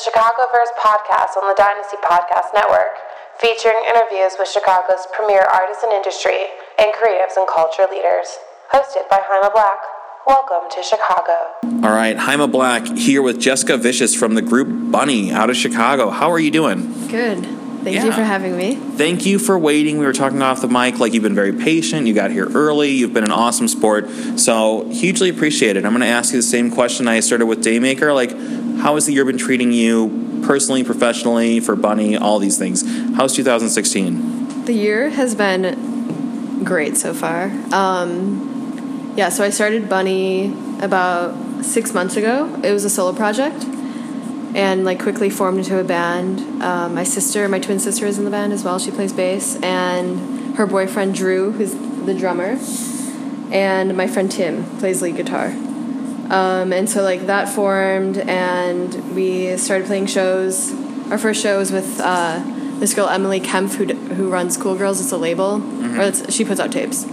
Chicagoverse 0.00 0.72
podcast 0.80 1.36
on 1.36 1.46
the 1.46 1.54
Dynasty 1.58 1.96
Podcast 2.02 2.54
Network, 2.54 2.96
featuring 3.38 3.76
interviews 3.86 4.32
with 4.38 4.48
Chicago's 4.48 5.06
premier 5.12 5.42
artists 5.42 5.82
and 5.82 5.92
industry 5.92 6.46
and 6.78 6.90
creatives 6.94 7.36
and 7.36 7.46
culture 7.46 7.84
leaders. 7.90 8.38
Hosted 8.72 9.06
by 9.10 9.20
Jaime 9.22 9.50
Black. 9.52 9.76
Welcome 10.26 10.70
to 10.70 10.82
Chicago. 10.82 11.52
All 11.86 11.94
right, 11.94 12.16
Jaime 12.16 12.46
Black 12.46 12.86
here 12.96 13.20
with 13.20 13.38
Jessica 13.40 13.74
Viscius 13.74 14.16
from 14.16 14.34
the 14.36 14.42
group 14.42 14.68
Bunny 14.90 15.32
out 15.32 15.50
of 15.50 15.56
Chicago. 15.58 16.08
How 16.08 16.30
are 16.32 16.38
you 16.40 16.50
doing? 16.50 17.08
Good. 17.08 17.44
Thank 17.84 17.96
Yeah. 17.96 18.04
you 18.06 18.12
for 18.12 18.22
having 18.22 18.56
me. 18.56 18.76
Thank 18.76 19.26
you 19.26 19.38
for 19.38 19.58
waiting. 19.58 19.98
We 19.98 20.06
were 20.06 20.12
talking 20.14 20.40
off 20.40 20.62
the 20.62 20.68
mic. 20.68 20.98
Like 20.98 21.12
you've 21.12 21.22
been 21.22 21.34
very 21.34 21.52
patient. 21.52 22.06
You 22.06 22.14
got 22.14 22.30
here 22.30 22.48
early. 22.54 22.88
You've 22.90 23.12
been 23.12 23.24
an 23.24 23.32
awesome 23.32 23.68
sport. 23.68 24.08
So 24.36 24.88
hugely 24.90 25.28
appreciated. 25.28 25.84
I'm 25.84 25.92
going 25.92 26.00
to 26.02 26.06
ask 26.06 26.32
you 26.32 26.38
the 26.38 26.42
same 26.42 26.70
question 26.70 27.06
I 27.06 27.20
started 27.20 27.44
with 27.46 27.62
Daymaker. 27.62 28.14
Like, 28.14 28.30
how 28.80 28.94
has 28.94 29.06
the 29.06 29.12
year 29.12 29.24
been 29.24 29.38
treating 29.38 29.72
you 29.72 30.42
personally, 30.44 30.82
professionally, 30.82 31.60
for 31.60 31.76
Bunny, 31.76 32.16
all 32.16 32.38
these 32.38 32.58
things? 32.58 32.82
How's 33.14 33.34
2016? 33.36 34.64
The 34.64 34.72
year 34.72 35.10
has 35.10 35.34
been 35.34 36.64
great 36.64 36.96
so 36.96 37.12
far. 37.12 37.50
Um, 37.72 39.12
yeah, 39.16 39.28
so 39.28 39.44
I 39.44 39.50
started 39.50 39.88
Bunny 39.88 40.54
about 40.80 41.64
six 41.64 41.92
months 41.92 42.16
ago. 42.16 42.58
It 42.64 42.72
was 42.72 42.84
a 42.84 42.90
solo 42.90 43.12
project, 43.12 43.64
and 44.54 44.84
like 44.84 45.02
quickly 45.02 45.28
formed 45.28 45.58
into 45.58 45.78
a 45.78 45.84
band. 45.84 46.62
Uh, 46.62 46.88
my 46.88 47.04
sister, 47.04 47.48
my 47.48 47.58
twin 47.58 47.78
sister, 47.78 48.06
is 48.06 48.18
in 48.18 48.24
the 48.24 48.30
band 48.30 48.52
as 48.52 48.64
well. 48.64 48.78
She 48.78 48.90
plays 48.90 49.12
bass, 49.12 49.56
and 49.62 50.56
her 50.56 50.66
boyfriend 50.66 51.14
Drew, 51.14 51.52
who's 51.52 51.74
the 52.06 52.14
drummer, 52.14 52.58
and 53.52 53.94
my 53.94 54.06
friend 54.06 54.30
Tim 54.30 54.64
plays 54.78 55.02
lead 55.02 55.16
guitar. 55.16 55.54
Um, 56.30 56.72
and 56.72 56.88
so 56.88 57.02
like 57.02 57.26
that 57.26 57.48
formed, 57.48 58.16
and 58.18 59.16
we 59.16 59.56
started 59.56 59.86
playing 59.88 60.06
shows. 60.06 60.72
Our 61.10 61.18
first 61.18 61.42
show 61.42 61.58
was 61.58 61.72
with 61.72 62.00
uh, 62.00 62.40
this 62.78 62.94
girl 62.94 63.08
Emily 63.08 63.40
Kempf, 63.40 63.74
who 63.74 63.86
d- 63.86 63.94
who 64.14 64.30
runs 64.30 64.56
Cool 64.56 64.76
Girls. 64.76 65.00
It's 65.00 65.10
a 65.10 65.16
label, 65.16 65.60
or 65.98 66.02
it's, 66.02 66.32
she 66.32 66.44
puts 66.44 66.60
out 66.60 66.70
tapes. 66.70 67.04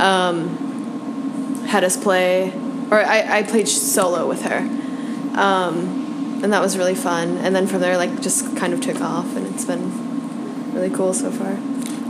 Um, 0.00 1.64
had 1.68 1.84
us 1.84 1.96
play, 1.96 2.52
or 2.90 3.00
I, 3.00 3.38
I 3.38 3.42
played 3.44 3.68
solo 3.68 4.26
with 4.26 4.42
her, 4.42 4.58
um, 5.38 6.40
and 6.42 6.52
that 6.52 6.60
was 6.60 6.76
really 6.76 6.96
fun. 6.96 7.38
And 7.38 7.54
then 7.54 7.68
from 7.68 7.80
there, 7.80 7.96
like 7.96 8.20
just 8.20 8.56
kind 8.56 8.72
of 8.72 8.80
took 8.80 9.00
off, 9.00 9.36
and 9.36 9.46
it's 9.46 9.64
been 9.64 10.72
really 10.74 10.90
cool 10.90 11.14
so 11.14 11.30
far. 11.30 11.56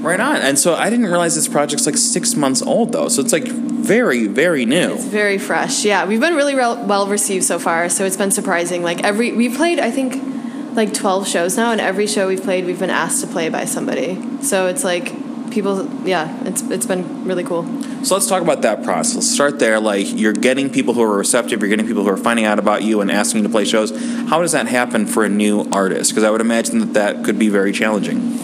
Right 0.00 0.20
on. 0.20 0.36
And 0.36 0.58
so 0.58 0.74
I 0.74 0.90
didn't 0.90 1.06
realize 1.06 1.34
this 1.34 1.48
project's 1.48 1.86
like 1.86 1.96
six 1.96 2.34
months 2.34 2.62
old, 2.62 2.92
though. 2.92 3.08
So 3.08 3.20
it's 3.20 3.32
like 3.32 3.48
very, 3.48 4.26
very 4.26 4.64
new. 4.64 4.94
It's 4.94 5.04
very 5.04 5.38
fresh. 5.38 5.84
Yeah, 5.84 6.06
we've 6.06 6.20
been 6.20 6.34
really 6.34 6.54
rel- 6.54 6.84
well 6.86 7.06
received 7.08 7.44
so 7.44 7.58
far, 7.58 7.88
so 7.88 8.04
it's 8.04 8.16
been 8.16 8.30
surprising. 8.30 8.82
Like 8.82 9.02
every 9.02 9.32
we've 9.32 9.56
played, 9.56 9.78
I 9.80 9.90
think, 9.90 10.76
like 10.76 10.94
twelve 10.94 11.26
shows 11.26 11.56
now, 11.56 11.72
and 11.72 11.80
every 11.80 12.06
show 12.06 12.28
we've 12.28 12.42
played, 12.42 12.64
we've 12.64 12.78
been 12.78 12.90
asked 12.90 13.22
to 13.22 13.26
play 13.26 13.48
by 13.48 13.64
somebody. 13.64 14.42
So 14.42 14.68
it's 14.68 14.84
like 14.84 15.12
people, 15.50 15.86
yeah, 16.06 16.44
it's 16.44 16.62
it's 16.62 16.86
been 16.86 17.24
really 17.24 17.44
cool. 17.44 17.64
So 18.04 18.14
let's 18.14 18.28
talk 18.28 18.42
about 18.42 18.62
that 18.62 18.84
process. 18.84 19.16
Let's 19.16 19.32
start 19.32 19.58
there. 19.58 19.80
Like 19.80 20.06
you're 20.08 20.32
getting 20.32 20.70
people 20.70 20.94
who 20.94 21.02
are 21.02 21.16
receptive, 21.16 21.60
you're 21.60 21.68
getting 21.68 21.86
people 21.86 22.04
who 22.04 22.10
are 22.10 22.16
finding 22.16 22.44
out 22.44 22.58
about 22.58 22.82
you 22.82 23.00
and 23.00 23.10
asking 23.10 23.40
you 23.40 23.48
to 23.48 23.52
play 23.52 23.64
shows. 23.64 23.90
How 24.28 24.40
does 24.42 24.52
that 24.52 24.68
happen 24.68 25.06
for 25.06 25.24
a 25.24 25.28
new 25.28 25.68
artist? 25.72 26.10
Because 26.10 26.22
I 26.22 26.30
would 26.30 26.40
imagine 26.40 26.78
that 26.80 26.94
that 26.94 27.24
could 27.24 27.38
be 27.38 27.48
very 27.48 27.72
challenging. 27.72 28.38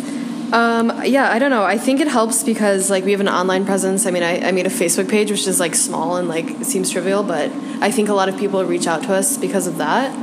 Um, 0.55 1.03
yeah, 1.05 1.31
I 1.33 1.41
don't 1.41 1.51
know. 1.51 1.65
I 1.65 1.77
think 1.79 2.01
it 2.01 2.07
helps 2.07 2.45
because 2.45 2.89
like 2.89 3.05
we 3.05 3.11
have 3.11 3.21
an 3.21 3.29
online 3.29 3.65
presence. 3.67 4.07
I 4.07 4.11
mean, 4.13 4.23
I, 4.23 4.39
I 4.49 4.53
made 4.53 4.67
a 4.67 4.71
Facebook 4.71 5.09
page, 5.11 5.31
which 5.31 5.47
is 5.49 5.59
like 5.59 5.75
small 5.75 6.17
and 6.17 6.29
like 6.29 6.49
seems 6.65 6.91
trivial, 6.91 7.25
but 7.25 7.51
I 7.81 7.91
think 7.91 8.09
a 8.09 8.15
lot 8.15 8.29
of 8.29 8.39
people 8.39 8.65
reach 8.65 8.87
out 8.87 9.03
to 9.05 9.15
us 9.15 9.37
because 9.37 9.67
of 9.67 9.79
that. 9.79 10.15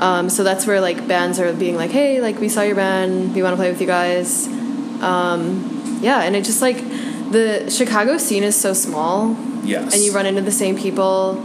Um, 0.00 0.28
so 0.30 0.42
that's 0.42 0.66
where 0.66 0.80
like 0.80 1.06
bands 1.06 1.38
are 1.38 1.52
being 1.52 1.76
like, 1.76 1.92
hey, 1.92 2.20
like 2.20 2.40
we 2.40 2.48
saw 2.48 2.62
your 2.62 2.74
band, 2.74 3.34
we 3.36 3.42
want 3.42 3.52
to 3.52 3.56
play 3.56 3.70
with 3.70 3.80
you 3.80 3.86
guys. 3.86 4.48
Um, 5.00 5.98
yeah, 6.02 6.22
and 6.22 6.34
it 6.34 6.44
just 6.44 6.60
like 6.60 6.78
the 7.30 7.70
Chicago 7.70 8.18
scene 8.18 8.42
is 8.42 8.60
so 8.60 8.72
small, 8.72 9.36
Yes. 9.62 9.94
and 9.94 10.02
you 10.02 10.12
run 10.12 10.26
into 10.26 10.42
the 10.42 10.50
same 10.50 10.76
people, 10.76 11.40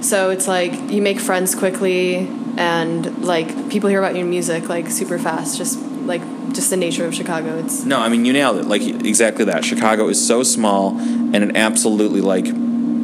so 0.00 0.30
it's 0.30 0.48
like 0.48 0.72
you 0.90 1.02
make 1.02 1.20
friends 1.20 1.54
quickly, 1.54 2.28
and 2.56 3.22
like 3.22 3.68
people 3.68 3.90
hear 3.90 3.98
about 3.98 4.16
your 4.16 4.26
music 4.26 4.70
like 4.70 4.88
super 4.88 5.18
fast. 5.18 5.58
Just 5.58 5.78
like 6.08 6.22
just 6.52 6.70
the 6.70 6.76
nature 6.76 7.04
of 7.06 7.14
Chicago. 7.14 7.58
It's 7.58 7.84
No, 7.84 8.00
I 8.00 8.08
mean 8.08 8.24
you 8.24 8.32
nailed 8.32 8.56
it. 8.58 8.64
Like 8.66 8.82
exactly 8.82 9.44
that. 9.44 9.64
Chicago 9.64 10.08
is 10.08 10.18
so 10.26 10.42
small, 10.42 10.98
and 10.98 11.36
it 11.36 11.56
absolutely 11.56 12.20
like 12.20 12.46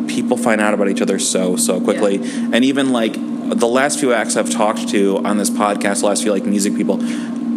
people 0.09 0.37
find 0.37 0.60
out 0.60 0.75
about 0.75 0.88
each 0.88 1.00
other 1.03 1.19
so 1.19 1.56
so 1.56 1.81
quickly. 1.81 2.16
And 2.53 2.64
even 2.64 2.91
like 2.93 3.12
the 3.14 3.69
last 3.69 4.00
few 4.00 4.12
acts 4.12 4.37
I've 4.37 4.50
talked 4.50 4.88
to 4.88 5.19
on 5.25 5.37
this 5.38 5.50
podcast, 5.50 6.00
the 6.00 6.06
last 6.06 6.22
few 6.22 6.32
like 6.32 6.44
music 6.44 6.75
people, 6.75 6.98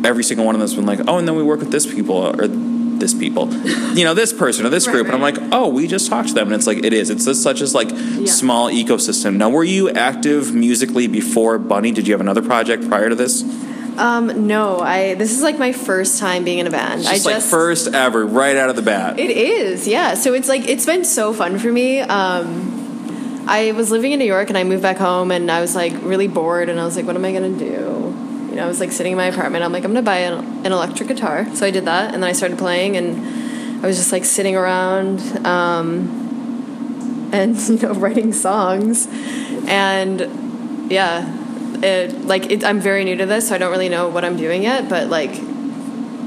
every 0.05 0.23
single 0.23 0.45
one 0.45 0.53
of 0.55 0.59
them's 0.59 0.75
been 0.75 0.85
like, 0.85 0.99
oh, 1.07 1.17
and 1.17 1.27
then 1.27 1.35
we 1.35 1.43
work 1.43 1.59
with 1.61 1.71
this 1.71 1.85
people 1.91 2.15
or 2.15 2.47
this 2.47 3.13
people, 3.13 3.53
you 3.93 4.03
know, 4.03 4.13
this 4.15 4.33
person 4.33 4.65
or 4.65 4.69
this 4.69 4.87
Right, 4.87 4.93
group, 4.93 5.05
and 5.07 5.15
I'm 5.15 5.21
like, 5.21 5.37
oh, 5.51 5.69
we 5.69 5.87
just 5.87 6.09
talked 6.09 6.29
to 6.29 6.33
them, 6.33 6.47
and 6.47 6.55
it's 6.55 6.67
like 6.67 6.83
it 6.83 6.93
is. 6.93 7.09
It's 7.09 7.25
just 7.25 7.41
such 7.43 7.61
as 7.61 7.73
like 7.75 7.89
Yeah. 7.91 8.25
small 8.25 8.69
ecosystem. 8.71 9.35
Now, 9.37 9.49
were 9.49 9.63
you 9.63 9.89
active 9.91 10.53
musically 10.53 11.07
before 11.07 11.57
Bunny? 11.59 11.91
Did 11.91 12.07
you 12.07 12.13
have 12.13 12.21
another 12.21 12.41
project 12.41 12.87
prior 12.89 13.07
to 13.09 13.15
this? 13.15 13.43
Um 13.97 14.47
no, 14.47 14.79
I 14.79 15.15
this 15.15 15.31
is 15.31 15.41
like 15.41 15.57
my 15.59 15.71
first 15.71 16.19
time 16.19 16.43
being 16.43 16.59
in 16.59 16.67
a 16.67 16.71
band. 16.71 17.03
Just 17.03 17.27
I 17.27 17.29
like 17.29 17.37
just 17.37 17.49
first 17.49 17.93
ever, 17.93 18.25
right 18.25 18.55
out 18.55 18.69
of 18.69 18.75
the 18.75 18.81
bat. 18.81 19.19
It 19.19 19.31
is, 19.31 19.87
yeah. 19.87 20.13
So 20.13 20.33
it's 20.33 20.47
like 20.47 20.67
it's 20.67 20.85
been 20.85 21.05
so 21.05 21.33
fun 21.33 21.59
for 21.59 21.71
me. 21.71 21.99
Um, 21.99 23.45
I 23.47 23.71
was 23.71 23.91
living 23.91 24.11
in 24.11 24.19
New 24.19 24.25
York 24.25 24.49
and 24.49 24.57
I 24.57 24.63
moved 24.63 24.81
back 24.81 24.97
home 24.97 25.31
and 25.31 25.49
I 25.49 25.61
was 25.61 25.75
like 25.75 25.93
really 26.01 26.27
bored 26.27 26.69
and 26.69 26.79
I 26.79 26.85
was 26.85 26.95
like, 26.95 27.05
what 27.05 27.15
am 27.15 27.23
I 27.23 27.31
gonna 27.31 27.49
do? 27.49 28.15
You 28.49 28.55
know, 28.55 28.65
I 28.65 28.67
was 28.67 28.79
like 28.79 28.91
sitting 28.91 29.13
in 29.13 29.17
my 29.17 29.25
apartment. 29.25 29.63
I'm 29.63 29.71
like, 29.71 29.83
I'm 29.83 29.91
gonna 29.91 30.01
buy 30.01 30.19
an, 30.19 30.65
an 30.65 30.71
electric 30.71 31.07
guitar. 31.07 31.47
So 31.55 31.65
I 31.65 31.71
did 31.71 31.85
that 31.85 32.13
and 32.13 32.21
then 32.21 32.29
I 32.29 32.33
started 32.33 32.57
playing 32.57 32.97
and 32.97 33.83
I 33.83 33.87
was 33.87 33.97
just 33.97 34.11
like 34.11 34.25
sitting 34.25 34.55
around 34.55 35.21
um, 35.45 37.29
and 37.31 37.57
you 37.69 37.77
know 37.79 37.93
writing 37.93 38.33
songs 38.33 39.07
and 39.67 40.91
yeah. 40.91 41.45
It, 41.83 42.25
like 42.25 42.49
it, 42.51 42.63
I'm 42.63 42.79
very 42.79 43.03
new 43.03 43.15
to 43.17 43.25
this, 43.25 43.49
so 43.49 43.55
I 43.55 43.57
don't 43.57 43.71
really 43.71 43.89
know 43.89 44.07
what 44.09 44.25
I'm 44.25 44.37
doing 44.37 44.63
yet. 44.63 44.89
But 44.89 45.09
like, 45.09 45.31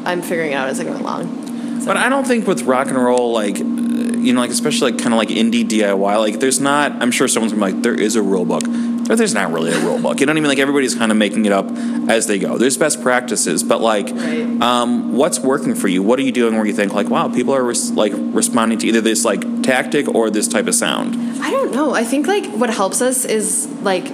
I'm 0.05 0.23
figuring 0.23 0.53
it 0.53 0.55
out 0.55 0.69
as 0.69 0.81
I 0.81 0.85
go 0.85 0.97
along. 0.97 1.81
So- 1.81 1.87
But 1.87 1.97
I 1.97 2.09
don't 2.09 2.27
think 2.27 2.47
with 2.47 2.63
rock 2.63 2.89
and 2.89 2.97
roll, 2.97 3.33
like, 3.33 3.57
uh, 3.61 3.65
you 3.65 4.33
know, 4.33 4.41
like 4.41 4.51
especially 4.51 4.93
like 4.93 5.01
kind 5.03 5.13
of 5.15 5.19
like 5.19 5.29
indie 5.29 5.65
DIY, 5.67 6.19
like 6.19 6.41
there's 6.41 6.61
not. 6.61 6.93
I'm 7.03 7.11
sure 7.11 7.27
someone's 7.29 7.53
gonna 7.53 7.67
be 7.67 7.73
like, 7.73 7.83
there 7.83 7.95
is 7.95 8.17
a 8.17 8.23
rule 8.23 8.45
book, 8.45 8.63
but 9.09 9.17
there's 9.19 9.35
not 9.35 9.51
really 9.53 9.73
a 9.73 9.81
rule 9.81 9.99
book. 10.01 10.21
You 10.21 10.27
know 10.27 10.31
what 10.33 10.37
I 10.37 10.41
mean? 10.41 10.49
Like 10.49 10.59
everybody's 10.59 10.95
kind 10.95 11.11
of 11.11 11.17
making 11.19 11.47
it 11.47 11.53
up 11.53 11.67
as 12.09 12.27
they 12.27 12.39
go. 12.39 12.59
There's 12.59 12.77
best 12.77 13.03
practices, 13.03 13.63
but 13.63 13.81
like, 13.81 14.07
Right. 14.11 14.61
um, 14.63 15.15
what's 15.17 15.41
working 15.41 15.75
for 15.75 15.89
you? 15.89 16.03
What 16.03 16.19
are 16.19 16.23
you 16.23 16.33
doing 16.33 16.55
where 16.55 16.67
you 16.67 16.73
think 16.75 16.93
like, 16.93 17.09
wow, 17.09 17.29
people 17.29 17.55
are 17.55 17.65
res- 17.65 17.91
like 17.93 18.13
responding 18.15 18.79
to 18.81 18.87
either 18.87 19.01
this 19.01 19.25
like 19.25 19.63
tactic 19.63 20.07
or 20.15 20.31
this 20.31 20.47
type 20.49 20.67
of 20.67 20.75
sound? 20.75 21.17
I 21.43 21.51
don't 21.51 21.73
know. 21.73 21.95
I 21.95 22.05
think 22.05 22.27
like 22.27 22.47
what 22.53 22.71
helps 22.71 23.01
us 23.03 23.25
is 23.25 23.67
like 23.83 24.07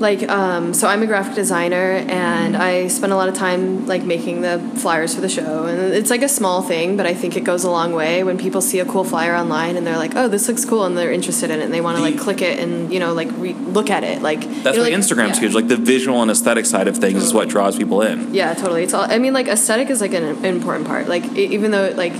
like 0.00 0.28
um 0.28 0.74
so 0.74 0.86
I'm 0.86 1.02
a 1.02 1.06
graphic 1.06 1.34
designer 1.34 2.04
and 2.08 2.56
I 2.56 2.88
spend 2.88 3.12
a 3.12 3.16
lot 3.16 3.28
of 3.28 3.34
time 3.34 3.86
like 3.86 4.04
making 4.04 4.42
the 4.42 4.58
flyers 4.76 5.14
for 5.14 5.20
the 5.20 5.28
show 5.28 5.66
and 5.66 5.92
it's 5.92 6.10
like 6.10 6.22
a 6.22 6.28
small 6.28 6.62
thing 6.62 6.96
but 6.96 7.06
I 7.06 7.14
think 7.14 7.36
it 7.36 7.42
goes 7.42 7.64
a 7.64 7.70
long 7.70 7.92
way 7.92 8.22
when 8.22 8.38
people 8.38 8.60
see 8.60 8.78
a 8.78 8.84
cool 8.84 9.04
flyer 9.04 9.34
online 9.34 9.76
and 9.76 9.86
they're 9.86 9.96
like 9.96 10.14
oh 10.14 10.28
this 10.28 10.46
looks 10.48 10.64
cool 10.64 10.84
and 10.84 10.96
they're 10.96 11.12
interested 11.12 11.50
in 11.50 11.60
it 11.60 11.64
and 11.64 11.74
they 11.74 11.80
want 11.80 11.96
to 11.96 12.02
like 12.02 12.18
click 12.18 12.42
it 12.42 12.58
and 12.60 12.92
you 12.92 13.00
know 13.00 13.12
like 13.12 13.28
re- 13.32 13.54
look 13.54 13.90
at 13.90 14.04
it 14.04 14.22
like 14.22 14.40
That's 14.40 14.76
you 14.76 14.82
know, 14.82 14.88
why 14.88 14.94
like, 14.94 14.94
Instagram's 14.94 15.36
yeah. 15.36 15.40
huge. 15.40 15.54
Like 15.54 15.68
the 15.68 15.76
visual 15.76 16.20
and 16.22 16.30
aesthetic 16.30 16.66
side 16.66 16.88
of 16.88 16.96
things 16.96 17.22
is 17.22 17.34
what 17.34 17.48
draws 17.48 17.76
people 17.76 18.02
in. 18.02 18.34
Yeah, 18.34 18.54
totally. 18.54 18.84
It's 18.84 18.94
all. 18.94 19.10
I 19.10 19.18
mean, 19.18 19.32
like 19.32 19.48
aesthetic 19.48 19.90
is 19.90 20.00
like 20.00 20.14
an, 20.14 20.24
an 20.24 20.44
important 20.44 20.86
part. 20.86 21.08
Like 21.08 21.24
e- 21.36 21.46
even 21.54 21.70
though 21.70 21.90
like 21.96 22.12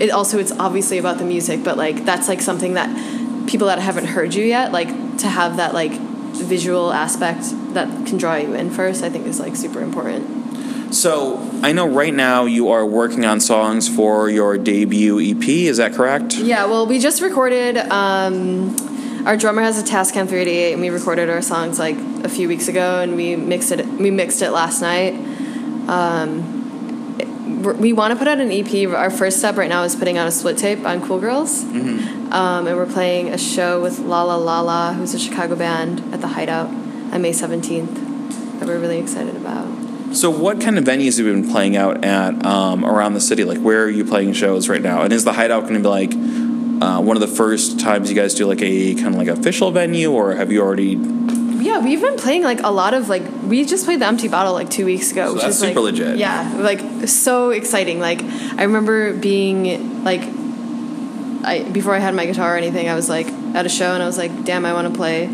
it 0.00 0.10
also 0.10 0.38
it's 0.38 0.52
obviously 0.52 0.98
about 0.98 1.18
the 1.18 1.24
music, 1.24 1.62
but 1.62 1.76
like 1.76 2.04
that's 2.04 2.28
like 2.28 2.40
something 2.40 2.74
that 2.74 2.88
people 3.46 3.66
that 3.68 3.78
haven't 3.78 4.06
heard 4.06 4.34
you 4.34 4.44
yet, 4.44 4.72
like 4.72 4.88
to 5.18 5.28
have 5.28 5.56
that 5.58 5.74
like 5.74 5.92
visual 6.34 6.92
aspect 6.92 7.44
that 7.74 7.88
can 8.06 8.18
draw 8.18 8.36
you 8.36 8.54
in 8.54 8.70
first, 8.70 9.02
I 9.02 9.10
think 9.10 9.26
is 9.26 9.40
like 9.40 9.56
super 9.56 9.80
important. 9.80 10.94
So 10.94 11.38
I 11.62 11.72
know 11.72 11.86
right 11.88 12.12
now 12.12 12.44
you 12.44 12.68
are 12.70 12.84
working 12.84 13.24
on 13.24 13.40
songs 13.40 13.88
for 13.88 14.28
your 14.28 14.58
debut 14.58 15.18
EP. 15.20 15.48
Is 15.48 15.78
that 15.78 15.94
correct? 15.94 16.34
Yeah. 16.34 16.66
Well, 16.66 16.86
we 16.86 16.98
just 16.98 17.22
recorded. 17.22 17.78
Um, 17.78 18.76
our 19.26 19.36
drummer 19.36 19.62
has 19.62 19.78
a 19.80 19.84
Tascam 19.84 20.28
388, 20.28 20.72
and 20.74 20.82
we 20.82 20.90
recorded 20.90 21.30
our 21.30 21.40
songs 21.42 21.78
like 21.78 21.96
a 22.24 22.28
few 22.28 22.46
weeks 22.48 22.68
ago, 22.68 23.00
and 23.00 23.16
we 23.16 23.36
mixed 23.36 23.70
it. 23.72 23.86
We 23.86 24.10
mixed 24.10 24.42
it 24.42 24.50
last 24.50 24.82
night. 24.82 25.14
Um, 25.88 27.16
it- 27.18 27.28
we 27.78 27.92
want 27.92 28.12
to 28.12 28.16
put 28.18 28.28
out 28.28 28.38
an 28.40 28.50
EP. 28.52 28.86
Our 28.86 29.10
first 29.10 29.38
step 29.38 29.56
right 29.56 29.68
now 29.68 29.82
is 29.84 29.94
putting 29.96 30.18
out 30.18 30.26
a 30.28 30.30
split 30.30 30.58
tape 30.58 30.84
on 30.84 31.00
Cool 31.02 31.20
Girls, 31.20 31.64
um, 32.32 32.66
and 32.66 32.76
we're 32.76 32.86
playing 32.86 33.28
a 33.28 33.38
show 33.38 33.80
with 33.80 33.98
Lala 33.98 34.36
Lala, 34.38 34.94
who's 34.94 35.14
a 35.14 35.18
Chicago 35.18 35.54
band, 35.56 36.00
at 36.14 36.20
the 36.20 36.28
Hideout 36.28 36.66
on 36.68 37.22
May 37.22 37.32
17th. 37.32 38.58
That 38.58 38.68
we're 38.68 38.78
really 38.78 38.98
excited 38.98 39.36
about. 39.36 39.66
So, 40.14 40.30
what 40.30 40.60
kind 40.60 40.78
of 40.78 40.84
venues 40.84 41.16
have 41.18 41.26
you 41.26 41.32
been 41.32 41.50
playing 41.50 41.76
out 41.76 42.04
at 42.04 42.44
um, 42.44 42.84
around 42.84 43.14
the 43.14 43.20
city? 43.20 43.44
Like, 43.44 43.58
where 43.58 43.82
are 43.84 43.90
you 43.90 44.04
playing 44.04 44.32
shows 44.34 44.68
right 44.68 44.82
now? 44.82 45.02
And 45.02 45.12
is 45.12 45.24
the 45.24 45.32
Hideout 45.32 45.62
going 45.62 45.74
to 45.74 45.80
be 45.80 45.88
like 45.88 46.12
uh, 46.82 47.00
one 47.00 47.16
of 47.16 47.20
the 47.20 47.34
first 47.34 47.80
times 47.80 48.10
you 48.10 48.16
guys 48.16 48.34
do 48.34 48.46
like 48.46 48.60
a 48.62 48.94
kind 48.94 49.08
of 49.08 49.14
like 49.14 49.28
official 49.28 49.70
venue, 49.70 50.10
or 50.12 50.34
have 50.34 50.50
you 50.52 50.60
already 50.62 50.98
yeah, 51.62 51.78
we've 51.78 52.00
been 52.00 52.16
playing 52.16 52.42
like 52.42 52.60
a 52.62 52.70
lot 52.70 52.92
of 52.92 53.08
like 53.08 53.22
we 53.46 53.64
just 53.64 53.84
played 53.84 54.00
the 54.00 54.06
empty 54.06 54.26
bottle 54.28 54.52
like 54.52 54.68
two 54.68 54.84
weeks 54.84 55.12
ago, 55.12 55.26
So 55.28 55.34
which 55.34 55.42
that's 55.42 55.54
is 55.54 55.60
super 55.60 55.80
like 55.80 55.92
legit. 55.92 56.16
yeah, 56.18 56.56
like 56.58 57.08
so 57.08 57.50
exciting. 57.50 58.00
Like 58.00 58.20
I 58.22 58.64
remember 58.64 59.14
being 59.14 60.02
like, 60.02 60.22
I 61.44 61.62
before 61.64 61.94
I 61.94 61.98
had 61.98 62.14
my 62.14 62.26
guitar 62.26 62.54
or 62.54 62.56
anything, 62.56 62.88
I 62.88 62.94
was 62.94 63.08
like 63.08 63.26
at 63.54 63.66
a 63.66 63.68
show 63.68 63.94
and 63.94 64.02
I 64.02 64.06
was 64.06 64.18
like, 64.18 64.44
damn, 64.44 64.64
I 64.64 64.72
want 64.72 64.88
to 64.88 64.94
play. 64.94 65.28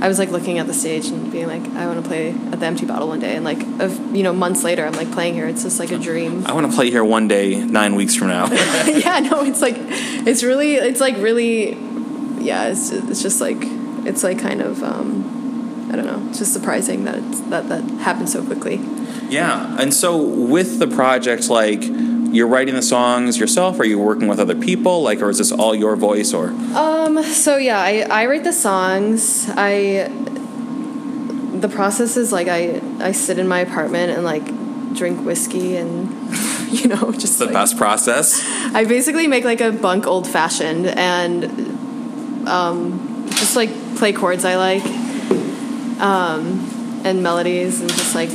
I 0.00 0.08
was 0.08 0.18
like 0.18 0.30
looking 0.30 0.58
at 0.58 0.66
the 0.66 0.74
stage 0.74 1.06
and 1.06 1.30
being 1.30 1.46
like, 1.46 1.62
I 1.74 1.86
want 1.86 2.02
to 2.02 2.06
play 2.06 2.30
at 2.30 2.60
the 2.60 2.66
empty 2.66 2.84
bottle 2.84 3.08
one 3.08 3.20
day, 3.20 3.36
and 3.36 3.44
like 3.44 3.62
of 3.80 4.14
you 4.14 4.22
know 4.22 4.32
months 4.32 4.64
later, 4.64 4.84
I'm 4.84 4.92
like 4.92 5.10
playing 5.12 5.34
here. 5.34 5.46
It's 5.46 5.62
just 5.62 5.78
like 5.78 5.92
a 5.92 5.98
dream. 5.98 6.44
I 6.46 6.52
want 6.52 6.68
to 6.68 6.76
play 6.76 6.90
here 6.90 7.04
one 7.04 7.28
day, 7.28 7.56
nine 7.64 7.94
weeks 7.94 8.14
from 8.14 8.28
now. 8.28 8.46
yeah, 8.86 9.20
no, 9.20 9.44
it's 9.44 9.62
like 9.62 9.76
it's 9.78 10.42
really 10.42 10.74
it's 10.74 11.00
like 11.00 11.16
really 11.18 11.74
yeah, 12.40 12.68
it's 12.68 12.90
it's 12.90 13.22
just 13.22 13.40
like 13.40 13.58
it's 13.60 14.22
like 14.22 14.38
kind 14.38 14.60
of 14.60 14.82
um 14.82 15.88
I 15.90 15.96
don't 15.96 16.06
know, 16.06 16.26
it's 16.28 16.38
just 16.38 16.52
surprising 16.52 17.04
that 17.04 17.16
it's, 17.16 17.40
that 17.42 17.68
that 17.68 17.84
happened 18.00 18.28
so 18.28 18.44
quickly. 18.44 18.80
yeah, 19.28 19.76
and 19.78 19.94
so 19.94 20.20
with 20.20 20.80
the 20.80 20.88
project, 20.88 21.48
like 21.48 21.80
you're 22.34 22.48
writing 22.48 22.74
the 22.74 22.82
songs 22.82 23.38
yourself, 23.38 23.78
or 23.78 23.82
are 23.82 23.84
you 23.84 23.98
working 23.98 24.28
with 24.28 24.40
other 24.40 24.54
people, 24.54 25.02
like, 25.02 25.22
or 25.22 25.30
is 25.30 25.38
this 25.38 25.52
all 25.52 25.74
your 25.74 25.96
voice, 25.96 26.32
or 26.32 26.48
Um 26.74 27.22
so 27.22 27.56
yeah, 27.56 27.80
I 27.80 28.06
I 28.10 28.26
write 28.26 28.44
the 28.44 28.52
songs. 28.52 29.48
I 29.50 30.10
the 31.60 31.68
process 31.68 32.16
is 32.16 32.32
like 32.32 32.48
I 32.48 32.80
I 33.00 33.12
sit 33.12 33.38
in 33.38 33.48
my 33.48 33.60
apartment 33.60 34.12
and 34.12 34.24
like 34.24 34.44
drink 34.94 35.24
whiskey 35.24 35.76
and 35.76 36.08
you 36.70 36.88
know 36.88 37.12
just 37.12 37.38
the 37.38 37.46
like, 37.46 37.54
best 37.54 37.76
process? 37.76 38.42
I 38.74 38.84
basically 38.84 39.26
make 39.26 39.44
like 39.44 39.60
a 39.60 39.72
bunk 39.72 40.06
old 40.06 40.26
fashioned 40.26 40.86
and 40.86 42.48
um, 42.48 43.26
just 43.30 43.56
like 43.56 43.70
play 43.96 44.12
chords 44.12 44.44
I 44.44 44.56
like 44.56 44.84
um, 46.00 47.00
and 47.04 47.22
melodies 47.22 47.80
and 47.80 47.90
just 47.90 48.14
like 48.14 48.30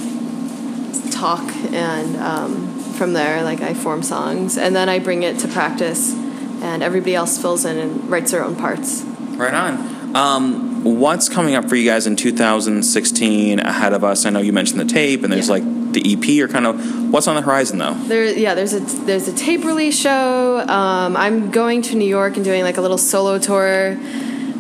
talk 1.12 1.44
and 1.74 2.16
um, 2.18 2.69
from 3.00 3.14
there 3.14 3.42
like 3.44 3.62
I 3.62 3.74
form 3.74 4.04
songs 4.04 4.58
and 4.58 4.76
then 4.76 4.90
I 4.90 5.00
bring 5.00 5.24
it 5.24 5.40
to 5.40 5.48
practice 5.48 6.14
and 6.62 6.84
everybody 6.84 7.16
else 7.16 7.42
fills 7.42 7.66
in 7.66 7.78
and 7.80 8.10
writes 8.12 8.32
their 8.32 8.44
own 8.44 8.56
parts. 8.56 9.02
Right 9.04 9.54
on. 9.54 10.16
Um, 10.16 10.84
what's 10.84 11.30
coming 11.30 11.56
up 11.56 11.70
for 11.70 11.76
you 11.76 11.86
guys 11.90 12.06
in 12.08 12.16
2016 12.16 13.60
ahead 13.60 13.94
of 13.94 14.04
us? 14.04 14.26
I 14.26 14.30
know 14.32 14.40
you 14.40 14.52
mentioned 14.54 14.80
the 14.80 14.86
tape, 14.86 15.24
and 15.24 15.32
there's 15.32 15.48
Yeah. 15.48 15.54
like 15.54 15.94
the 15.94 16.02
EP, 16.14 16.42
or 16.42 16.48
kind 16.48 16.66
of 16.68 17.12
what's 17.12 17.28
on 17.28 17.36
the 17.36 17.42
horizon 17.42 17.78
though. 17.78 17.94
There, 18.08 18.26
yeah, 18.26 18.54
there's 18.56 18.74
a 18.74 18.80
there's 19.06 19.28
a 19.28 19.34
tape 19.34 19.64
release 19.64 19.98
show. 19.98 20.60
Um, 20.68 21.16
I'm 21.16 21.52
going 21.52 21.82
to 21.84 21.96
New 21.96 22.08
York 22.08 22.36
and 22.36 22.44
doing 22.44 22.64
like 22.64 22.78
a 22.78 22.82
little 22.82 22.98
solo 22.98 23.40
tour, 23.40 23.98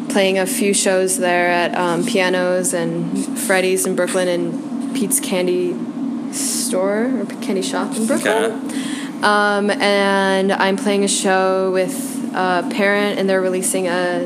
playing 0.10 0.38
a 0.40 0.46
few 0.46 0.74
shows 0.74 1.18
there 1.18 1.50
at 1.50 1.76
um, 1.76 2.06
pianos 2.06 2.74
and 2.74 3.38
Freddy's 3.40 3.86
in 3.86 3.96
Brooklyn 3.96 4.28
and 4.28 4.96
Pete's 4.96 5.20
Candy 5.20 5.74
Store 6.32 7.06
or 7.20 7.26
Candy 7.42 7.62
Shop 7.62 7.96
in 7.96 8.06
Brooklyn. 8.08 9.24
Um, 9.24 9.70
and 9.70 10.52
I'm 10.52 10.78
playing 10.78 11.04
a 11.04 11.08
show 11.08 11.72
with 11.72 12.32
a 12.34 12.68
Parent, 12.72 13.20
and 13.20 13.30
they're 13.30 13.42
releasing 13.42 13.88
a 13.88 14.24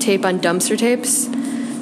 tape 0.00 0.24
on 0.24 0.38
dumpster 0.40 0.78
tapes. 0.78 1.28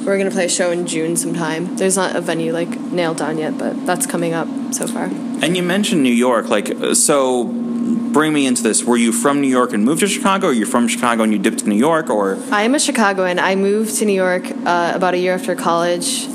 We're 0.04 0.18
gonna 0.18 0.30
play 0.30 0.46
a 0.46 0.48
show 0.48 0.70
in 0.70 0.86
June 0.86 1.16
sometime. 1.16 1.76
There's 1.76 1.96
not 1.96 2.16
a 2.16 2.20
venue 2.20 2.52
like 2.52 2.68
nailed 2.90 3.18
down 3.18 3.38
yet, 3.38 3.58
but 3.58 3.86
that's 3.86 4.06
coming 4.06 4.32
up 4.34 4.48
so 4.72 4.86
far. 4.86 5.04
And 5.04 5.56
you 5.56 5.62
mentioned 5.62 6.02
New 6.02 6.12
York, 6.12 6.48
like 6.48 6.72
so. 6.94 7.50
Bring 8.12 8.32
me 8.32 8.46
into 8.46 8.62
this. 8.62 8.84
Were 8.84 8.96
you 8.96 9.10
from 9.10 9.40
New 9.40 9.48
York 9.48 9.72
and 9.72 9.84
moved 9.84 10.00
to 10.00 10.06
Chicago, 10.06 10.48
or 10.48 10.52
you're 10.52 10.66
from 10.66 10.86
Chicago 10.86 11.24
and 11.24 11.32
you 11.32 11.38
dipped 11.38 11.60
to 11.60 11.68
New 11.68 11.76
York, 11.76 12.10
or 12.10 12.38
I 12.50 12.62
am 12.62 12.74
a 12.74 12.78
Chicagoan. 12.78 13.38
I 13.38 13.56
moved 13.56 13.96
to 13.98 14.04
New 14.04 14.12
York 14.12 14.44
uh, 14.64 14.92
about 14.94 15.14
a 15.14 15.18
year 15.18 15.34
after 15.34 15.56
college, 15.56 16.26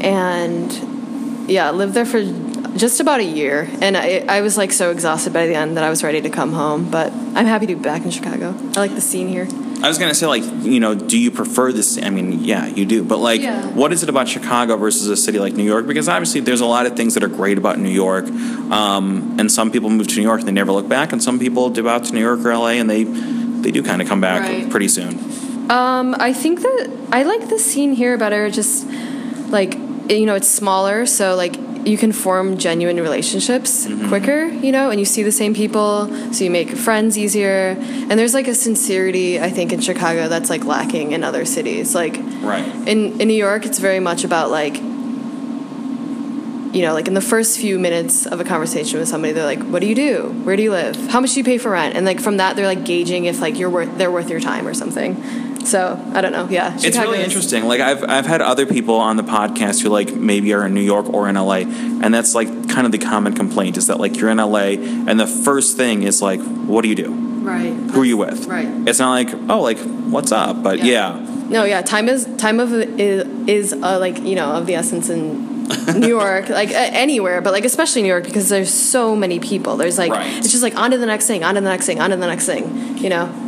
and 0.00 0.68
yeah, 1.48 1.70
lived 1.70 1.94
there 1.94 2.06
for 2.06 2.22
just 2.76 3.00
about 3.00 3.20
a 3.20 3.24
year. 3.24 3.68
And 3.80 3.96
I, 3.96 4.24
I 4.28 4.40
was 4.40 4.56
like 4.56 4.72
so 4.72 4.90
exhausted 4.90 5.32
by 5.32 5.46
the 5.46 5.54
end 5.54 5.76
that 5.76 5.84
I 5.84 5.90
was 5.90 6.02
ready 6.02 6.20
to 6.22 6.30
come 6.30 6.52
home. 6.52 6.90
But 6.90 7.12
I'm 7.12 7.46
happy 7.46 7.66
to 7.66 7.74
be 7.76 7.82
back 7.82 8.04
in 8.04 8.10
Chicago. 8.10 8.54
I 8.76 8.80
like 8.80 8.94
the 8.94 9.00
scene 9.00 9.28
here. 9.28 9.46
I 9.82 9.88
was 9.88 9.98
gonna 9.98 10.14
say, 10.14 10.26
like, 10.26 10.44
you 10.62 10.78
know, 10.78 10.94
do 10.94 11.18
you 11.18 11.32
prefer 11.32 11.72
this? 11.72 11.98
I 12.00 12.08
mean, 12.10 12.44
yeah, 12.44 12.66
you 12.66 12.86
do, 12.86 13.02
but 13.02 13.18
like, 13.18 13.40
Yeah. 13.40 13.66
what 13.74 13.92
is 13.92 14.04
it 14.04 14.08
about 14.08 14.28
Chicago 14.28 14.76
versus 14.76 15.08
a 15.08 15.16
city 15.16 15.40
like 15.40 15.54
New 15.54 15.64
York? 15.64 15.88
Because 15.88 16.08
obviously, 16.08 16.40
there's 16.40 16.60
a 16.60 16.66
lot 16.66 16.86
of 16.86 16.94
things 16.94 17.14
that 17.14 17.24
are 17.24 17.28
great 17.28 17.58
about 17.58 17.80
New 17.80 17.88
York, 17.90 18.26
um, 18.70 19.34
and 19.40 19.50
some 19.50 19.72
people 19.72 19.90
move 19.90 20.06
to 20.06 20.16
New 20.16 20.22
York 20.22 20.38
and 20.38 20.46
they 20.48 20.52
never 20.52 20.70
look 20.70 20.88
back, 20.88 21.12
and 21.12 21.20
some 21.20 21.38
people 21.40 21.68
dip 21.68 21.86
out 21.86 22.04
to 22.04 22.14
New 22.14 22.20
York 22.20 22.44
or 22.44 22.52
LA 22.52 22.78
and 22.80 22.88
they 22.88 23.02
they 23.04 23.70
do 23.72 23.82
kind 23.82 24.00
of 24.00 24.06
come 24.08 24.20
back 24.20 24.42
Right. 24.42 24.70
pretty 24.70 24.88
soon. 24.88 25.18
Um, 25.68 26.14
I 26.18 26.32
think 26.32 26.60
that 26.60 26.90
I 27.12 27.22
like 27.24 27.48
the 27.48 27.58
scene 27.58 27.92
here 27.92 28.16
better. 28.16 28.50
Just 28.50 28.86
like 29.50 29.76
you 30.08 30.26
know, 30.26 30.34
it's 30.34 30.48
smaller, 30.48 31.06
so 31.06 31.34
like 31.36 31.56
you 31.84 31.96
can 31.98 32.12
form 32.12 32.58
genuine 32.58 32.96
relationships 33.00 33.86
mm-hmm. 33.86 34.08
quicker. 34.08 34.46
You 34.46 34.72
know, 34.72 34.90
and 34.90 35.00
you 35.00 35.06
see 35.06 35.22
the 35.22 35.32
same 35.32 35.54
people, 35.54 36.08
so 36.32 36.44
you 36.44 36.50
make 36.50 36.70
friends 36.70 37.18
easier. 37.18 37.76
And 37.78 38.12
there's 38.12 38.34
like 38.34 38.48
a 38.48 38.54
sincerity 38.54 39.40
I 39.40 39.50
think 39.50 39.72
in 39.72 39.80
Chicago 39.80 40.28
that's 40.28 40.50
like 40.50 40.64
lacking 40.64 41.12
in 41.12 41.24
other 41.24 41.44
cities. 41.44 41.94
Like 41.94 42.18
Right. 42.42 42.66
in 42.88 43.20
in 43.20 43.28
New 43.28 43.34
York, 43.34 43.66
it's 43.66 43.78
very 43.78 44.00
much 44.00 44.24
about 44.24 44.50
like. 44.50 44.80
You 46.74 46.80
know, 46.80 46.94
like 46.94 47.06
in 47.06 47.12
the 47.12 47.20
first 47.20 47.58
few 47.58 47.78
minutes 47.78 48.24
of 48.24 48.40
a 48.40 48.44
conversation 48.44 48.98
with 48.98 49.06
somebody, 49.06 49.34
they're 49.34 49.44
like, 49.44 49.62
"What 49.62 49.82
do 49.82 49.86
you 49.86 49.94
do? 49.94 50.34
Where 50.44 50.56
do 50.56 50.62
you 50.62 50.70
live? 50.70 50.96
How 51.10 51.20
much 51.20 51.34
do 51.34 51.40
you 51.40 51.44
pay 51.44 51.58
for 51.58 51.72
rent?" 51.72 51.94
And 51.94 52.06
like 52.06 52.18
from 52.18 52.38
that, 52.38 52.56
they're 52.56 52.66
like 52.66 52.86
gauging 52.86 53.26
if 53.26 53.42
like 53.42 53.58
you're 53.58 53.68
worth 53.68 53.98
they're 53.98 54.10
worth 54.10 54.30
your 54.30 54.40
time 54.40 54.66
or 54.66 54.72
something. 54.72 55.51
So 55.64 55.98
I 56.14 56.20
don't 56.20 56.32
know. 56.32 56.48
Yeah, 56.50 56.74
It's 56.76 56.96
really 56.98 57.18
is- 57.20 57.24
interesting. 57.26 57.64
Like 57.64 57.80
I've 57.80 58.02
I've 58.08 58.26
had 58.26 58.42
other 58.42 58.66
people 58.66 58.96
on 58.96 59.16
the 59.16 59.22
podcast 59.22 59.82
who 59.82 59.88
like 59.88 60.14
maybe 60.14 60.52
are 60.54 60.66
in 60.66 60.74
New 60.74 60.80
York 60.82 61.08
or 61.12 61.28
in 61.28 61.36
LA, 61.36 61.62
and 62.02 62.12
that's 62.12 62.34
like 62.34 62.48
kind 62.68 62.86
of 62.86 62.92
the 62.92 62.98
common 62.98 63.34
complaint 63.34 63.76
is 63.76 63.86
that 63.86 63.98
like 64.00 64.16
you're 64.18 64.30
in 64.30 64.38
LA 64.38 64.76
and 65.08 65.18
the 65.20 65.26
first 65.26 65.76
thing 65.76 66.02
is 66.02 66.20
like, 66.22 66.40
what 66.40 66.82
do 66.82 66.88
you 66.88 66.94
do? 66.94 67.12
Right. 67.12 67.72
Who 67.72 68.00
are 68.02 68.04
you 68.04 68.16
with? 68.16 68.46
Right. 68.46 68.68
It's 68.88 68.98
not 68.98 69.10
like 69.10 69.30
oh 69.50 69.60
like 69.62 69.78
what's 69.78 70.32
up, 70.32 70.62
but 70.62 70.78
Yeah. 70.78 71.18
yeah. 71.18 71.28
No, 71.48 71.64
yeah. 71.64 71.82
Time 71.82 72.08
is 72.08 72.26
time 72.38 72.60
of 72.60 72.72
is 72.72 73.26
is 73.48 73.72
uh, 73.72 73.98
like 73.98 74.22
you 74.22 74.34
know 74.34 74.52
of 74.52 74.66
the 74.66 74.74
essence 74.74 75.10
in 75.10 75.50
New 75.98 76.08
York, 76.08 76.48
like 76.60 76.70
uh, 76.70 76.90
anywhere, 76.92 77.40
but 77.42 77.52
like 77.52 77.64
especially 77.64 78.02
New 78.02 78.08
York 78.08 78.24
because 78.24 78.48
there's 78.48 78.72
so 78.72 79.14
many 79.16 79.38
people. 79.38 79.76
There's 79.76 79.98
like 79.98 80.12
Right. 80.12 80.36
it's 80.38 80.50
just 80.50 80.62
like 80.62 80.76
on 80.76 80.90
to 80.92 80.98
the 80.98 81.06
next 81.06 81.26
thing, 81.26 81.44
on 81.44 81.54
to 81.56 81.60
the 81.60 81.68
next 81.68 81.86
thing, 81.86 82.00
on 82.00 82.10
to 82.10 82.16
the 82.16 82.26
next 82.26 82.46
thing. 82.46 82.96
You 82.98 83.10
know. 83.10 83.41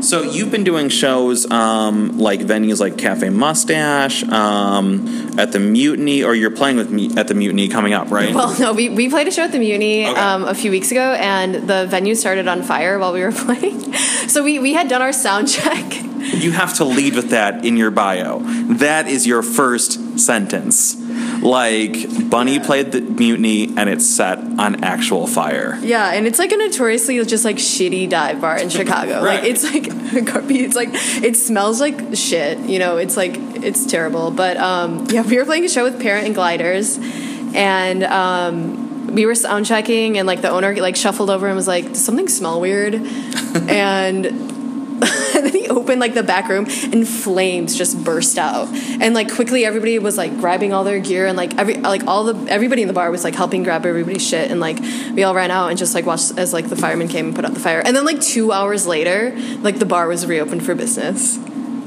So 0.00 0.22
you've 0.22 0.50
been 0.50 0.64
doing 0.64 0.88
shows 0.90 1.50
um, 1.50 2.18
like 2.18 2.40
venues 2.40 2.80
like 2.80 2.96
Cafe 2.98 3.28
Mustache, 3.30 4.22
um, 4.24 5.38
at 5.38 5.52
the 5.52 5.58
Mutiny, 5.60 6.22
or 6.22 6.34
you're 6.34 6.50
playing 6.50 6.76
with 6.76 6.90
me 6.90 7.10
at 7.16 7.28
the 7.28 7.34
Mutiny 7.34 7.68
coming 7.68 7.92
up, 7.92 8.10
right? 8.10 8.34
Well, 8.34 8.58
no, 8.60 8.72
we, 8.72 8.88
we 8.88 9.08
played 9.10 9.28
a 9.28 9.30
show 9.30 9.42
at 9.42 9.52
the 9.52 9.58
Mutiny 9.58 10.06
Okay. 10.06 10.18
um, 10.18 10.44
a 10.44 10.54
few 10.54 10.70
weeks 10.70 10.90
ago, 10.90 11.12
and 11.12 11.68
the 11.68 11.86
venue 11.88 12.14
started 12.14 12.48
on 12.48 12.62
fire 12.62 12.98
while 12.98 13.12
we 13.12 13.22
were 13.22 13.32
playing. 13.46 13.92
So 14.28 14.42
we, 14.44 14.58
we 14.58 14.72
had 14.74 14.88
done 14.88 15.02
our 15.02 15.12
sound 15.12 15.48
check. 15.48 16.02
you 16.34 16.52
have 16.52 16.74
to 16.74 16.84
lead 16.84 17.14
with 17.14 17.30
that 17.30 17.64
in 17.64 17.76
your 17.76 17.90
bio. 17.90 18.40
That 18.78 19.08
is 19.08 19.26
your 19.26 19.42
first 19.42 20.18
sentence. 20.18 20.96
Like 21.42 22.30
Bunny 22.30 22.58
played 22.58 22.92
the 22.92 23.00
Mutiny, 23.00 23.68
and 23.76 23.88
it's 23.88 24.06
set 24.06 24.38
on 24.38 24.82
actual 24.82 25.26
fire. 25.26 25.78
Yeah, 25.82 26.12
and 26.12 26.26
it's 26.26 26.38
like 26.38 26.52
a 26.52 26.56
notoriously 26.56 27.22
just 27.24 27.44
like 27.44 27.56
shitty 27.56 28.08
dive 28.08 28.40
bar 28.40 28.58
in 28.58 28.68
Chicago. 28.70 29.22
Right. 29.22 29.40
Like 29.40 29.50
it's 29.50 29.64
like 29.64 29.86
it's 30.50 30.76
like 30.76 30.90
it 30.92 31.36
smells 31.36 31.80
like 31.80 32.16
shit. 32.16 32.58
You 32.58 32.78
know, 32.78 32.96
it's 32.96 33.16
like 33.16 33.34
it's 33.36 33.86
terrible. 33.86 34.30
But 34.30 34.56
um, 34.56 35.06
yeah, 35.10 35.22
we 35.22 35.38
were 35.38 35.44
playing 35.44 35.64
a 35.64 35.68
show 35.68 35.84
with 35.84 36.00
Parent 36.00 36.26
and 36.26 36.34
Gliders, 36.34 36.98
and 37.54 38.04
um, 38.04 39.14
we 39.14 39.24
were 39.26 39.34
sound 39.34 39.66
checking, 39.66 40.18
and 40.18 40.26
like 40.26 40.42
the 40.42 40.50
owner 40.50 40.74
like 40.76 40.96
shuffled 40.96 41.30
over 41.30 41.46
and 41.46 41.54
was 41.54 41.68
like, 41.68 41.84
"Does 41.84 42.04
something 42.04 42.28
smell 42.28 42.60
weird?" 42.60 42.94
and. 43.68 44.47
And 45.02 45.44
then 45.46 45.52
he 45.52 45.68
opened 45.68 46.00
like 46.00 46.14
the 46.14 46.22
back 46.22 46.48
room 46.48 46.66
and 46.92 47.06
flames 47.06 47.76
just 47.76 48.02
burst 48.04 48.38
out 48.38 48.68
and 49.00 49.14
like 49.14 49.32
quickly 49.32 49.64
everybody 49.64 49.98
was 49.98 50.16
like 50.16 50.36
grabbing 50.38 50.72
all 50.72 50.84
their 50.84 50.98
gear 51.00 51.26
and 51.26 51.36
like 51.36 51.56
every 51.58 51.74
like 51.74 52.04
all 52.06 52.24
the 52.24 52.50
everybody 52.50 52.82
in 52.82 52.88
the 52.88 52.94
bar 52.94 53.10
was 53.10 53.24
like 53.24 53.34
helping 53.34 53.62
grab 53.62 53.86
everybody's 53.86 54.26
shit 54.26 54.50
and 54.50 54.60
like 54.60 54.78
we 55.14 55.22
all 55.22 55.34
ran 55.34 55.50
out 55.50 55.68
and 55.68 55.78
just 55.78 55.94
like 55.94 56.06
watched 56.06 56.36
as 56.38 56.52
like 56.52 56.68
the 56.68 56.76
firemen 56.76 57.08
came 57.08 57.26
and 57.26 57.34
put 57.36 57.44
out 57.44 57.54
the 57.54 57.60
fire 57.60 57.80
and 57.84 57.94
then 57.96 58.04
like 58.04 58.20
two 58.20 58.52
hours 58.52 58.86
later 58.86 59.32
like 59.60 59.78
the 59.78 59.86
bar 59.86 60.08
was 60.08 60.26
reopened 60.26 60.64
for 60.64 60.74
business 60.74 61.38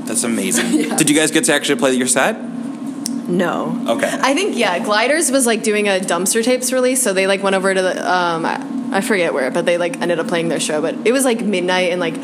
That's 0.08 0.24
amazing. 0.24 0.96
Did 0.98 1.10
you 1.10 1.16
guys 1.16 1.32
get 1.32 1.44
to 1.46 1.54
actually 1.54 1.80
play 1.80 1.94
your 1.94 2.08
set? 2.08 2.38
no 3.28 3.82
Okay. 3.88 4.10
i 4.22 4.34
think 4.34 4.58
yeah 4.58 4.80
gliders 4.80 5.32
was 5.32 5.46
like 5.46 5.64
doing 5.64 5.88
a 5.88 6.00
dumpster 6.00 6.44
tapes 6.44 6.74
release 6.74 7.02
so 7.02 7.14
they 7.14 7.28
like 7.28 7.42
went 7.44 7.56
over 7.56 7.74
to 7.74 7.82
the 7.82 8.12
um 8.12 8.46
i, 8.46 8.62
I 8.92 9.02
forget 9.02 9.34
where 9.34 9.52
but 9.52 9.66
they 9.66 9.78
like 9.78 10.02
ended 10.02 10.20
up 10.20 10.28
playing 10.28 10.50
their 10.50 10.60
show 10.60 10.82
but 10.82 10.96
it 11.06 11.12
was 11.14 11.24
like 11.24 11.40
midnight 11.42 11.92
and 11.92 12.02
like 12.02 12.16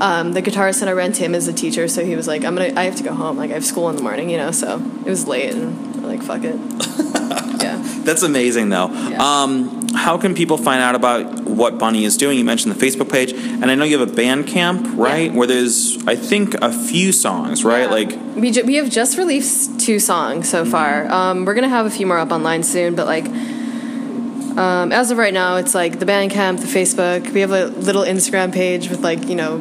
um, 0.00 0.32
the 0.32 0.42
guitarist 0.42 0.82
in 0.82 0.88
I 0.88 0.92
ran 0.92 1.12
him 1.12 1.34
is 1.34 1.48
a 1.48 1.52
teacher, 1.52 1.88
so 1.88 2.04
he 2.04 2.16
was 2.16 2.26
like, 2.26 2.44
"I'm 2.44 2.54
gonna, 2.54 2.72
I 2.76 2.84
have 2.84 2.96
to 2.96 3.02
go 3.02 3.14
home. 3.14 3.36
Like 3.36 3.50
I 3.50 3.54
have 3.54 3.64
school 3.64 3.88
in 3.90 3.96
the 3.96 4.02
morning, 4.02 4.30
you 4.30 4.36
know." 4.36 4.50
So 4.50 4.80
it 5.04 5.10
was 5.10 5.26
late, 5.26 5.52
and 5.54 6.02
like, 6.02 6.22
"Fuck 6.22 6.44
it." 6.44 6.56
yeah. 7.62 7.80
That's 8.04 8.22
amazing, 8.22 8.70
though. 8.70 8.88
Yeah. 8.88 9.22
Um, 9.22 9.88
how 9.94 10.16
can 10.16 10.34
people 10.34 10.56
find 10.56 10.80
out 10.80 10.94
about 10.94 11.44
what 11.44 11.78
Bunny 11.78 12.04
is 12.04 12.16
doing? 12.16 12.38
You 12.38 12.44
mentioned 12.44 12.74
the 12.74 12.84
Facebook 12.84 13.10
page, 13.10 13.32
and 13.32 13.70
I 13.70 13.74
know 13.74 13.84
you 13.84 13.98
have 13.98 14.08
a 14.08 14.12
Bandcamp, 14.12 14.96
right? 14.96 15.30
Yeah. 15.30 15.36
Where 15.36 15.46
there's, 15.46 16.04
I 16.06 16.16
think, 16.16 16.54
a 16.54 16.72
few 16.72 17.12
songs, 17.12 17.64
right? 17.64 17.82
Yeah. 17.82 17.86
Like, 17.90 18.34
we, 18.36 18.50
ju- 18.50 18.64
we 18.64 18.76
have 18.76 18.88
just 18.88 19.18
released 19.18 19.80
two 19.80 19.98
songs 19.98 20.48
so 20.48 20.64
far. 20.64 21.06
Um, 21.10 21.44
we're 21.44 21.54
gonna 21.54 21.68
have 21.68 21.86
a 21.86 21.90
few 21.90 22.06
more 22.06 22.18
up 22.18 22.32
online 22.32 22.62
soon, 22.62 22.94
but 22.94 23.06
like 23.06 23.26
um, 24.56 24.92
as 24.92 25.10
of 25.10 25.18
right 25.18 25.32
now, 25.32 25.56
it's 25.56 25.74
like 25.74 25.98
the 25.98 26.06
Bandcamp, 26.06 26.60
the 26.60 26.66
Facebook. 26.66 27.30
We 27.30 27.40
have 27.40 27.52
a 27.52 27.66
little 27.66 28.02
Instagram 28.02 28.52
page 28.52 28.88
with 28.90 29.00
like 29.00 29.28
you 29.28 29.36
know 29.36 29.58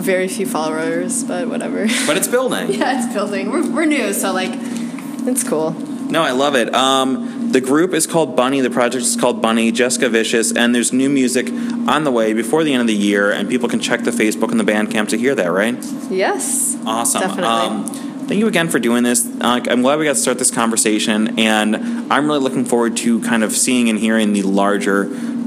very 0.00 0.28
few 0.28 0.46
followers, 0.46 1.24
but 1.24 1.48
whatever. 1.48 1.86
but 2.06 2.16
it's 2.16 2.28
building. 2.28 2.72
yeah, 2.72 3.04
it's 3.04 3.12
building. 3.12 3.50
We're 3.50 3.70
we're 3.70 3.84
new, 3.86 4.12
so 4.12 4.32
like 4.32 4.50
it's 4.52 5.44
cool. 5.48 5.72
No, 6.10 6.22
I 6.22 6.32
love 6.32 6.56
it. 6.56 6.74
Um, 6.74 7.52
the 7.52 7.60
group 7.60 7.94
is 7.94 8.06
called 8.06 8.34
Bunny. 8.36 8.60
The 8.60 8.70
project 8.70 9.04
is 9.04 9.16
called 9.16 9.40
Bunny. 9.40 9.70
Jessica 9.70 10.06
Viscius, 10.06 10.56
and 10.56 10.74
there's 10.74 10.92
new 10.92 11.08
music 11.08 11.48
on 11.88 12.04
the 12.04 12.10
way 12.10 12.32
before 12.32 12.64
the 12.64 12.72
end 12.72 12.80
of 12.80 12.86
the 12.88 12.94
year, 12.94 13.30
and 13.30 13.48
people 13.48 13.68
can 13.68 13.80
check 13.80 14.02
the 14.02 14.10
Facebook 14.10 14.50
and 14.50 14.58
the 14.58 14.64
Bandcamp 14.64 15.08
to 15.10 15.18
hear 15.18 15.34
that, 15.36 15.52
right? 15.52 15.76
Yes. 16.10 16.76
Awesome. 16.84 17.20
Definitely. 17.20 17.44
Um, 17.44 17.84
thank 18.26 18.40
you 18.40 18.48
again 18.48 18.68
for 18.68 18.78
doing 18.78 19.04
this. 19.04 19.26
Uh, 19.40 19.60
I'm 19.68 19.82
glad 19.82 19.98
we 19.98 20.04
got 20.04 20.14
to 20.14 20.20
start 20.20 20.38
this 20.38 20.50
conversation, 20.50 21.38
and 21.38 21.76
I'm 22.12 22.26
really 22.26 22.40
looking 22.40 22.64
forward 22.64 22.96
to 22.98 23.20
kind 23.22 23.44
of 23.44 23.52
seeing 23.52 23.88
and 23.88 23.98
hearing 23.98 24.32
the 24.32 24.42
larger 24.42 25.04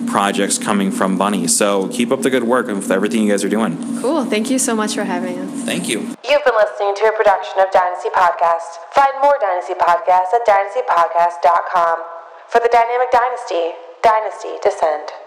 projects 0.07 0.57
coming 0.57 0.91
from 0.91 1.17
Bunny. 1.17 1.47
So 1.47 1.87
keep 1.89 2.11
up 2.11 2.21
the 2.21 2.29
good 2.29 2.43
work 2.43 2.67
with 2.67 2.91
everything 2.91 3.23
you 3.23 3.31
guys 3.31 3.43
are 3.43 3.49
doing. 3.49 3.77
Cool. 4.01 4.25
Thank 4.25 4.49
you 4.49 4.59
so 4.59 4.75
much 4.75 4.95
for 4.95 5.03
having 5.03 5.37
us. 5.39 5.63
Thank 5.63 5.87
you. 5.87 5.99
You've 5.99 6.43
been 6.45 6.55
listening 6.55 6.95
to 6.95 7.03
a 7.07 7.13
production 7.15 7.59
of 7.59 7.71
Dynasty 7.71 8.09
Podcast. 8.09 8.83
Find 8.93 9.13
more 9.21 9.37
Dynasty 9.39 9.73
Podcasts 9.73 10.33
at 10.33 10.45
dynastypodcast.com. 10.47 11.97
For 12.49 12.59
the 12.59 12.69
Dynamic 12.71 13.11
Dynasty, 13.11 13.71
Dynasty 14.03 14.59
Descend. 14.61 15.22